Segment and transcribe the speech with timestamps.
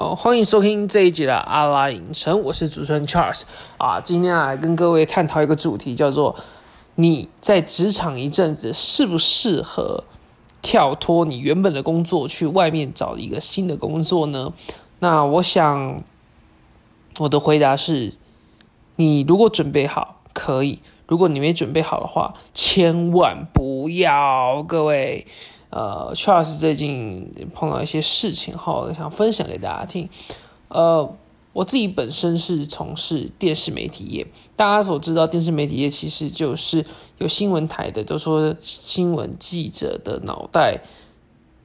[0.00, 3.42] 好，欢迎收听这一集的阿拉影城，我是主持人 Charles
[3.76, 6.34] 啊，今天来跟各位探讨一个主题，叫做
[6.94, 10.04] 你在职场一阵子适不适合
[10.62, 14.54] 跳脱你原本的工作，去外面找一个新的工作呢？
[15.00, 16.02] 那我想
[17.18, 18.14] 我的回答是，
[18.96, 25.26] 你如果准备好可以，如果你没准备好的话，千万不要，各位。
[25.70, 30.08] 呃，Charles 最近碰到一些事情哈，想分享给大家听。
[30.66, 31.16] 呃，
[31.52, 36.84] 我自己本身是从事电视媒体业，大家所知道电视媒体业其实就是
[37.18, 40.82] 有新闻台的，都说新闻记者的脑袋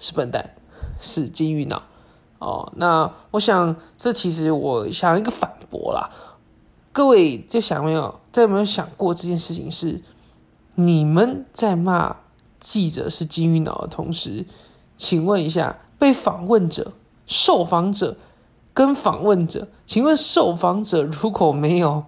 [0.00, 0.50] 是笨蛋，
[1.00, 1.84] 是金鱼脑
[2.40, 2.72] 哦。
[2.76, 6.10] 那我想，这其实我想一个反驳啦。
[6.90, 10.02] 各位就想没有，在有没有想过这件事情是
[10.74, 12.16] 你们在骂？
[12.62, 14.46] 记者是金鱼脑的同时，
[14.96, 16.92] 请问一下，被访问者、
[17.26, 18.16] 受访者
[18.72, 22.04] 跟访问者，请问受访者如果没有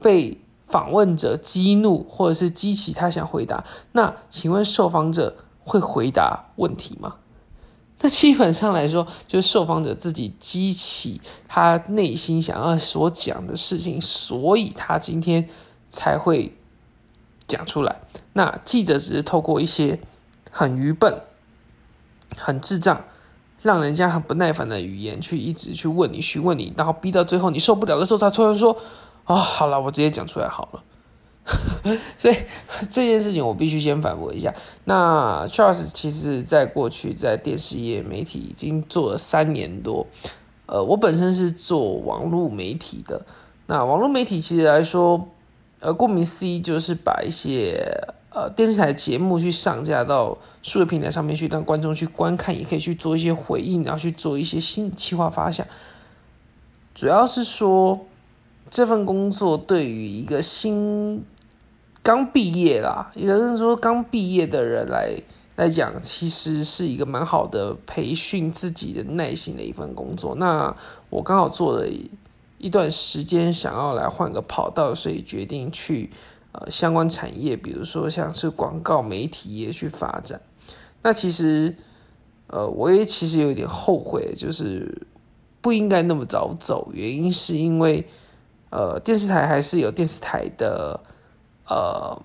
[0.00, 7.16] 被访问者激怒或者是激起他想回答，那请问受访者会回答问题吗？
[7.98, 15.48] 那基本上来说，就是受访者自己激起他内心想要所讲的事情，所以他今天
[15.88, 16.56] 才会。
[17.50, 18.00] 讲出来，
[18.34, 19.98] 那记者只是透过一些
[20.50, 21.20] 很愚笨、
[22.36, 23.04] 很智障、
[23.60, 28.76] 让人家很不耐烦的语言去一直去问你、询问你，然后逼到最后你受不了的时候，才突然说
[29.24, 30.82] ：“啊，好了，我直接讲出来好了。
[32.16, 32.36] ”所以
[32.88, 34.54] 这件事情我必须先反驳一下。
[34.84, 40.06] 那 Charles 其实在过去在电视业媒体已经做了三年多，
[40.66, 43.26] 呃，我本身是做网络媒体的。
[43.66, 45.28] 那网络媒体其实来说，
[45.80, 47.82] 呃，顾名思义，就是把一些
[48.28, 55.66] 呃电视台节目去上架到数位平台上面去，让观众去观看，也可以去做一些回应，然后去做一些新企划发想。
[56.94, 57.98] 主要是说
[58.68, 61.24] 这份工作对于一个新
[62.02, 65.16] 刚毕业啦，也就是说刚毕业的人来
[65.56, 70.34] 来讲，其实是一个蛮好的培训自己的耐心的一份工作。
[70.34, 70.76] 那
[71.08, 71.88] 我刚好做了。
[72.60, 76.10] 一段时间想要来换个跑道，所以决定去
[76.52, 80.38] 呃相关产业，比如说像是广告媒体业去发展。
[81.00, 81.74] 那其实
[82.48, 85.06] 呃我也其实有点后悔，就是
[85.62, 86.90] 不应该那么早走。
[86.92, 88.06] 原因是因为
[88.68, 91.00] 呃电视台还是有电视台的
[91.66, 92.20] 呃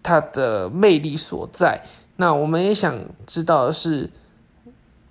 [0.00, 1.84] 它的魅力所在。
[2.14, 2.96] 那我们也想
[3.26, 4.08] 知道的是，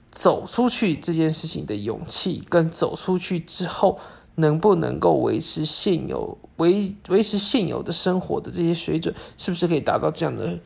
[0.09, 3.99] 走出去这件事情的勇气，跟走出去之后。
[4.39, 10.57] 能不能够维持现有维维持现有的生活的这些水准，是不是可以达到这样的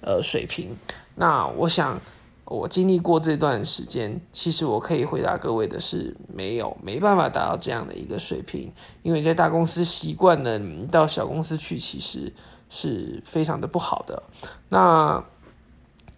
[0.00, 0.74] 呃水平？
[1.14, 2.00] 那我想，
[2.44, 8.72] 我经历过这段时间，其实我可以回答各位的是，没有，没办法达到这样的一个水平，
[9.02, 10.58] 因为在大公司习惯了，
[10.90, 12.32] 到小公司去，其实
[12.68, 14.22] 是非常的不好的。
[14.68, 15.24] 那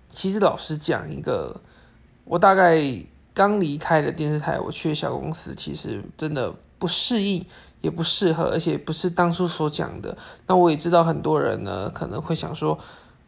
[0.09, 1.61] 其实老实讲，一个
[2.25, 2.83] 我大概
[3.33, 6.55] 刚离开的电视台，我去小公司，其实真的。
[6.79, 7.45] 不适应，
[7.81, 10.17] 也不适合，而且不是当初所讲的。
[10.47, 12.79] 那我也知道很多人呢，可能会想说，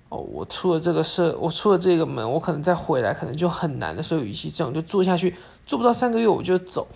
[0.08, 4.02] 哦，我出了这个社，我出了这个门，我可能再回来可能就很难的。
[4.02, 5.34] 所以，与其这样，就做下去，
[5.66, 6.86] 做不到三个月我就走。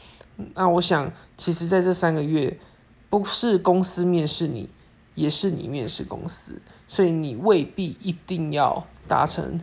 [0.55, 2.59] 那我想，其实在这三个月，
[3.09, 4.69] 不是公司面试你，
[5.15, 9.61] 也是你面试公司，所以你未必一定要达成。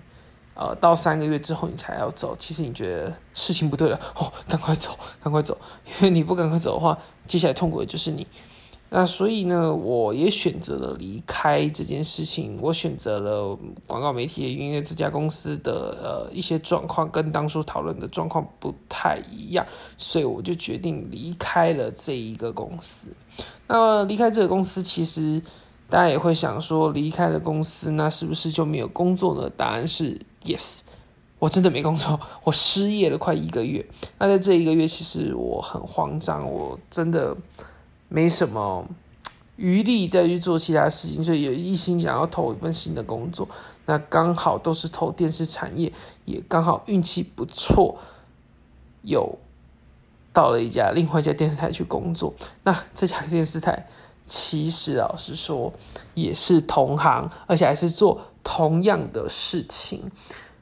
[0.54, 4.92] 呃，到三个月之后你才要走，其实你觉得事情不对了，哦，赶快走，
[5.24, 5.58] 赶快走，
[5.88, 8.28] 因 为你不赶快走的话，接下来痛苦的就是你。
[8.90, 13.58] 那所以呢，我也选择了离开这件事情，我选择了
[13.88, 19.66] 广告媒体，因为这家公司的呃一些状况跟当初讨论的状况不太一样，
[19.98, 23.08] 所以我就决定离开了这一个公司。
[23.68, 25.42] 那离开这个公司，其实。
[25.90, 29.50] 大家也会想说，离开了公司，那是不是就没有工作呢？
[29.58, 30.82] 答案是 yes，
[31.40, 33.86] 我真的没工作，我失业了快一个月。
[34.18, 37.36] 那在这一个月，其实我很慌张，我真的
[38.10, 38.86] 没什么
[39.56, 43.48] 余力再去做其他事情，所以有一心想要投一份新的工作。
[43.86, 45.92] 那刚好都是投电视产业，
[46.26, 47.98] 也刚好运气不错，
[49.02, 49.38] 有
[50.32, 52.34] 到了一家另外一家电视台去工作。
[52.64, 53.88] 那这家电视台。
[54.24, 55.72] 其实老实说，
[56.14, 60.04] 也是同行，而且还是做同样的事情，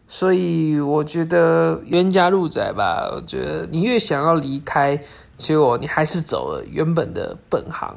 [0.08, 3.10] 所以我觉得冤家路窄吧。
[3.16, 5.00] 我觉得你越想要离开，
[5.38, 7.96] 结果你还是走了原本的本行。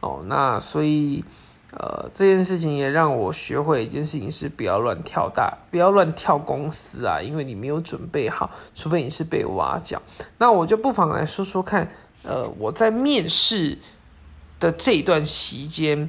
[0.00, 1.24] 哦，那所以
[1.74, 10.02] 呃，这件事情也让我学会一件事情是不要乱跳大，不要乱跳公司啊，因为你没有准备好，除非你是被挖角。
[10.36, 11.90] 那我就不妨来说说看，
[12.24, 13.78] 呃，我在面试
[14.62, 16.08] 的这一段期间，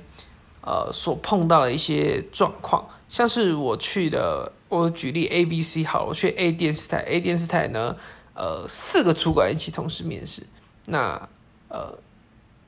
[0.62, 7.98] 呃，所碰到的一些状况，像是我去的，我举例 A、B、C 好，我去 A 电视台，A 电视台呢，
[8.36, 10.44] 呃，四个主管一起同时面试，
[10.86, 11.28] 那
[11.70, 11.98] 呃。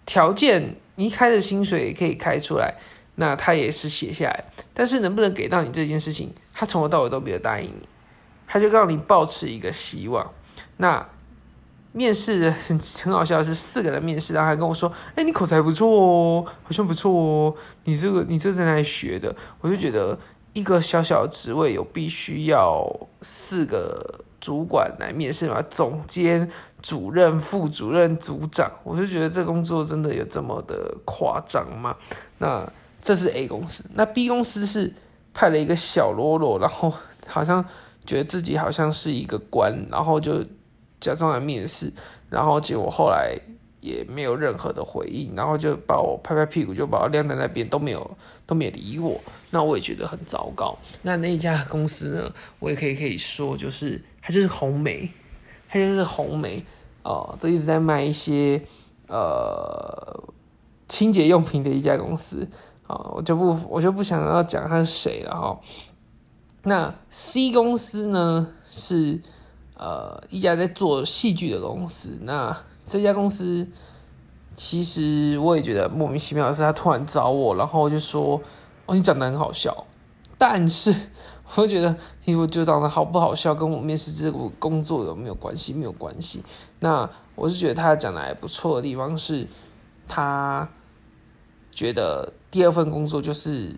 [0.07, 2.75] 条件，你开的薪水也可以开出来，
[3.15, 7.87] 那他也是写下来，但是能不能给到你这件事情，他从头到尾都没有答应你，
[8.45, 10.31] 他就让你抱持一个希望。
[10.77, 11.03] 那
[11.95, 17.55] 面试很很好笑，是四个人面试，然后还跟我说：“哎，你口才不错哦，好像不错哦，
[17.85, 20.19] 你这个你这在哪里学的？”我就觉得
[20.53, 22.85] 一个小小的职位有必须要
[23.21, 25.61] 四个主管来面试吗？
[25.61, 26.51] 总监。
[26.81, 31.95] 主任、副主任、组长，我就觉得这工作真的有这么的夸张吗？
[32.37, 32.63] 那
[33.01, 34.93] 这是 A 公司，那 B 公司是
[35.33, 36.93] 派了一个小喽啰，然后
[37.25, 37.65] 好像
[38.05, 40.45] 觉得自己好像是一个官，然后就
[41.05, 41.93] 假装来面试，
[42.29, 43.37] 然后结果后来
[43.79, 48.17] 也没有任何的回应，然后就把我拍拍屁股，就把我晾在那边，都没有
[48.47, 49.21] 都没有理我，
[49.51, 50.75] 那我也觉得很糟糕。
[51.03, 55.09] 那那一家公司呢，我也可以可以说，就是它就是红梅，
[55.69, 56.65] 它就是红梅。
[57.03, 58.59] 哦，这一直在卖一些
[59.07, 60.23] 呃
[60.87, 62.47] 清洁用品的一家公司
[62.87, 65.59] 啊，我就不我就不想要讲他是谁了哈。
[66.63, 69.21] 那 C 公司呢是
[69.77, 73.67] 呃一家在做戏剧的公司，那这家公司
[74.55, 78.41] 其实我也觉得莫名其妙的是，他突然找我，然后就说
[78.85, 79.85] 哦你长得很好笑，
[80.37, 80.93] 但是。
[81.53, 81.95] 我觉得，
[82.25, 85.73] 因为就长得好不好笑，跟我面试这个工作有没有关系？
[85.73, 86.43] 没有关系。
[86.79, 89.47] 那我是觉得他讲的还不错的地方是，
[90.07, 90.67] 他
[91.71, 93.77] 觉得第二份工作就是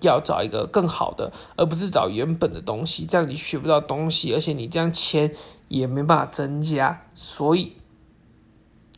[0.00, 3.06] 要找一个更好的，而不是找原本的东西。
[3.06, 5.34] 这样你学不到东西，而且你这样签
[5.68, 7.02] 也没办法增加。
[7.14, 7.72] 所以，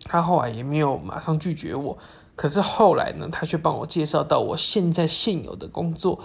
[0.05, 1.99] 他后来也没有马上拒绝我。
[2.35, 6.21] 可是后来呢，他却帮我介绍到我现在现有的工作。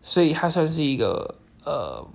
[0.00, 2.06] 所以他算是一个呃，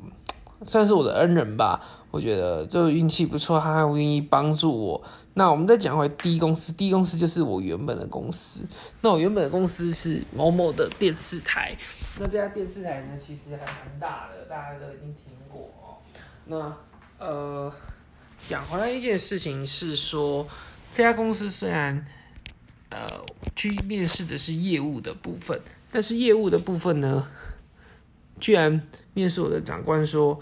[0.64, 1.82] 算是我的恩人吧。
[2.18, 5.04] 我觉得就运气不错，他还愿意帮助我。
[5.36, 8.62] 那我们再讲回第一公司第一公司就是我原本的公司。
[9.02, 11.78] 那我原本的公司是某某的电视台。
[12.20, 15.70] 那这家电视台呢，其实还蛮大的，大家都已经听过。
[16.46, 16.76] 那
[17.20, 17.72] 呃，
[18.44, 20.48] 讲回来一件事情是说，
[20.92, 22.04] 这家公司虽然
[22.90, 23.08] 呃
[23.56, 25.62] 去面试的是业务的部分，
[25.92, 27.28] 但是业务的部分呢？
[28.40, 28.82] 居然
[29.16, 30.40] 面试我的长官说：“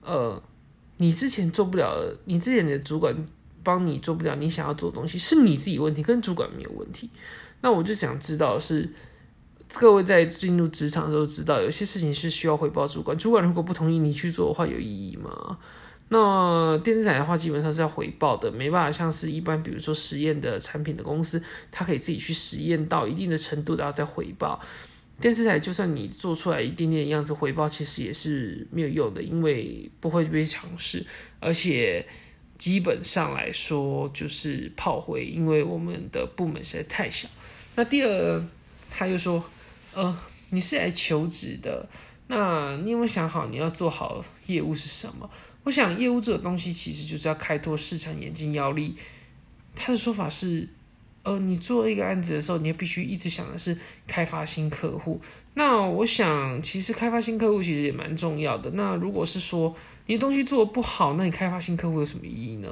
[0.00, 0.42] 呃，
[1.00, 3.16] 你之前做不了，你之前的主管
[3.62, 7.08] 帮你做不了你想要做的东西，是你自己问题，跟主管没有问题。”
[7.62, 8.90] 那我就想知道是
[9.78, 15.58] 各位在进入职场的时候知道，有些事情是需要汇报主管，主管如果不同意你去做的话，有意义吗？
[16.10, 24.60] 那电视台的话，基本上是要回报的，没办法像是一般，比如说实验的产品的公司，它可以自己去实验到一定的程度，然后再回报。
[25.20, 31.06] 电视台就算你做出来一点点样子回报，其实也是没有用的，因为不会被尝试，
[31.38, 32.06] 而且
[32.56, 37.28] 基本上来说就是炮灰，因为我们的部门实在太小。
[37.76, 38.44] 那第二，
[38.90, 39.44] 他又说，
[39.92, 40.18] 呃，
[40.50, 41.86] 你是来求职的，
[42.28, 45.30] 那你有没有想好你要做好业务是什么？
[45.64, 48.96] 我想业务这个东西其实就是要开拓市场，眼睛要力。
[49.74, 50.68] 他的说法是。
[51.22, 55.20] 呃，你做一个案子的时候，你也必须一直想的是开发新客户。
[55.54, 58.70] 那我想，其实开发新客户其实也蛮重要的。
[58.70, 59.74] 那如果是说
[60.06, 62.68] 你的东西做的不好，那你开发新客户有什么意义呢？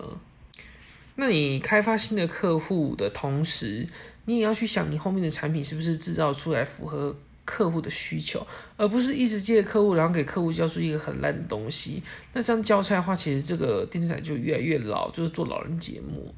[1.16, 3.86] 那你开发新的客户的同时，
[4.24, 7.14] 你也要去想你后面的产品是不是制造出来符合
[7.44, 12.02] 客户的需求，而不是一直接客户，然后给客户交出一个很烂的东西。
[12.32, 16.32] 那这样交差的话，其实这个电视台就越来越老，就是做老人节目。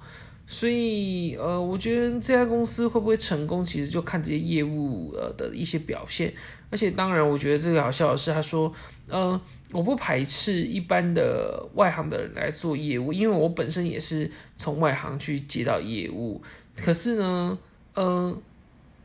[0.52, 6.34] 所以，呃，我觉得这家公司会不会成功，其实就看这些业务呃的一些表现。
[6.70, 8.72] 而且，当然，我觉得这个好笑的是，他说，
[9.08, 9.40] 呃，
[9.72, 16.42] 我不排斥一般的外行的人来做业务，因为我本身也是从外行去接到业务。
[16.74, 17.56] 可是呢，
[17.94, 18.36] 呃，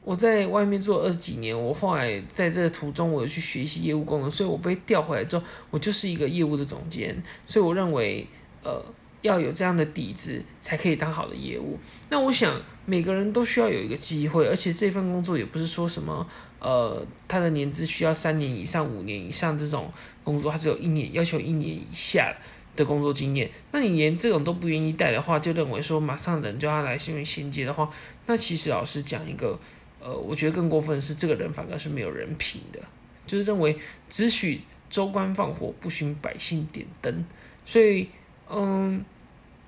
[0.03, 7.21] 我在外面做二十几年，我后来在这个途中，我有去学习业务功能，所以我被调回来之后，我就是一个业务的总监。
[7.45, 8.27] 所以，我认为，
[8.63, 8.83] 呃。
[9.25, 11.79] 要有这样的底子，才可以当好的业务。
[12.09, 16.25] 那我想每个人都需要有一个机会，而且这份工作也不是说什么，
[16.59, 19.91] 呃，他的年资需要三年以上、五年以上这种
[20.23, 22.31] 工作，他只有一年，要求一年以下
[22.75, 23.49] 的工作经验。
[23.71, 27.89] 那你连这种都不愿意带的话，就认为说马上人就要来新闻衔接的话，
[28.27, 29.59] 那其实老师讲一个，
[29.99, 32.79] 呃，我觉得更过分的是，这个人反而是没有人品的，
[33.25, 33.75] 就是认为
[34.07, 37.25] 只许州官放火，不许百姓点灯。
[37.67, 38.07] 所以，
[38.47, 39.03] 嗯，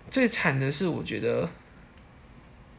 [0.10, 1.50] 最惨的是，我觉得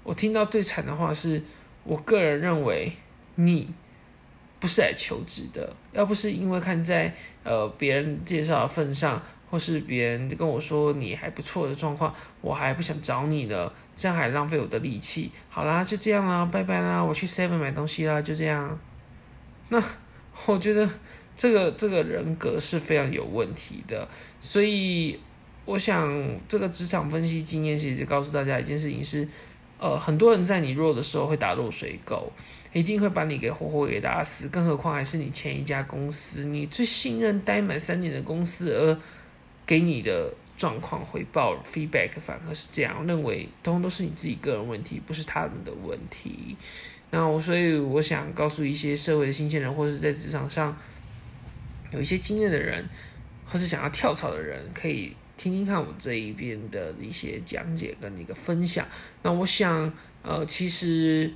[0.03, 1.43] 我听到最惨的话是，
[1.85, 2.93] 我个人认为
[3.35, 3.73] 你
[4.61, 9.23] 不是来求职的，要不是因为看在呃别人介绍的份上。
[9.51, 15.33] 或是别人跟我说你还不错的状况，我还不想找你呢，这样还浪费我的力气。
[15.49, 18.79] 好啦，就这样啦，拜拜啦，我去 Seven 买东西啦，就这样。
[19.71, 19.83] 那
[20.45, 20.87] 我觉得
[21.35, 24.07] 这个这个人格是非常有问题的，
[24.39, 25.19] 所以
[25.69, 26.11] 我想
[26.49, 29.29] 这个职场分析经验其实告诉大家一件事情是，
[29.79, 32.33] 呃，很多人在你弱的时候会打落水狗，
[32.73, 38.99] 一定会把你给活活给打死，更何况还是你前一家公司，你最信任待满三年的公司而。
[39.67, 46.57] 给你的状况回报 feedback 反而是这样认为，通通都是你自己个人问题，不是他们的问题。
[47.11, 50.75] 那我所以我想告诉一些社会的新鲜人，或者是在职场上
[51.91, 52.89] 有一些经验的人，
[53.45, 58.87] 或是想要跳槽的人，可以听听看我这一边的一些讲解跟一个分享。
[59.23, 59.91] 那我想，
[60.23, 61.33] 呃，其实，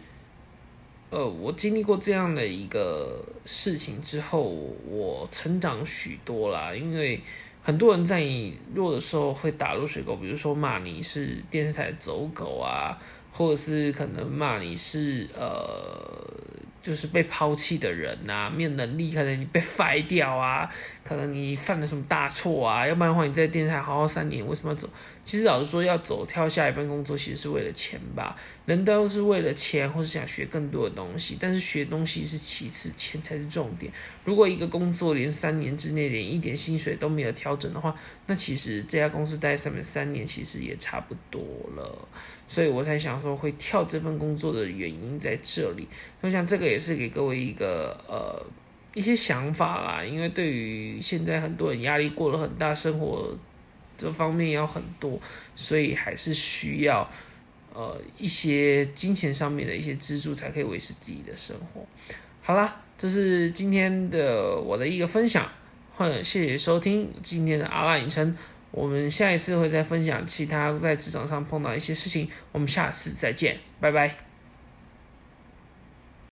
[1.09, 4.42] 呃，我经历过这样的一个事情之后，
[4.87, 7.23] 我成长许多啦，因为。
[7.64, 12.99] 很多人在你弱的时候会打入水狗，比如说骂你是电视台走狗啊，
[13.30, 16.61] 或者是可能骂你是呃。
[16.83, 20.69] 就是被抛弃的人呐，没有能力，可能你被废掉啊，
[21.05, 24.91] 可能你犯了什么大错啊，要不然的话你在电视台好好三年，为什么要走？
[25.25, 28.37] 其实老实说，要走跳下一份工作，其实是为了钱吧。
[28.67, 33.93] 人都是为了钱，或是想学更多的东西，但是学东西是其次，钱才是重点。
[34.25, 37.95] 如果一个工作连三年之内连一点薪水都没有调整的话，
[38.27, 41.41] 那其实这家公司待上面三年其实也差不多
[41.77, 42.09] 了。
[42.52, 45.88] 所以我才想说会跳这份工作的原因在这里。
[46.21, 48.44] 我想这个也是给各位一个呃
[48.94, 53.35] 一些想法啦，因为对于现在很多人压力过了很大，生活
[53.97, 55.18] 这方面要很多，
[55.56, 57.11] 所以还是需要
[57.73, 61.87] 呃一些金钱上面的一些资助，才可以维持自己的生活。
[62.42, 65.50] 好啦，这是今天的我的一个分享，
[66.23, 68.37] 谢谢收听今天的阿拉影城。
[68.73, 74.32] 我们下一次会再分享其他在职场上碰到一些事情，我们下次再见，拜拜。